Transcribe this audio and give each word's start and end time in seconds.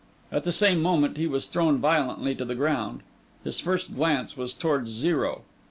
At 0.31 0.45
the 0.45 0.51
same 0.51 0.81
moment, 0.81 1.17
he 1.17 1.27
was 1.27 1.45
thrown 1.45 1.77
violently 1.77 2.33
to 2.33 2.43
the 2.43 2.55
ground. 2.55 3.01
His 3.43 3.59
first 3.59 3.93
glance 3.93 4.35
was 4.35 4.51
towards 4.51 4.89
Zero. 4.89 5.43